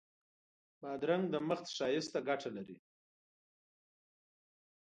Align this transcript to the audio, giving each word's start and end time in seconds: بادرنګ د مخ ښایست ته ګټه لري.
بادرنګ 0.81 1.23
د 1.29 1.35
مخ 1.47 1.59
ښایست 1.75 2.09
ته 2.13 2.19
ګټه 2.27 2.49
لري. 2.57 2.75